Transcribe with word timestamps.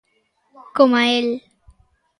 Coma 0.79 1.03
el. 1.19 1.27